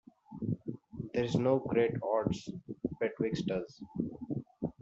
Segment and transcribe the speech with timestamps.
[1.13, 2.49] There's no great odds
[2.99, 3.79] betwixt us.